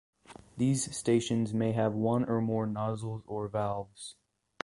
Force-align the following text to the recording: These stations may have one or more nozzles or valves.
These 0.57 0.97
stations 0.97 1.53
may 1.53 1.73
have 1.73 1.93
one 1.93 2.27
or 2.27 2.41
more 2.41 2.65
nozzles 2.65 3.21
or 3.27 3.47
valves. 3.47 4.15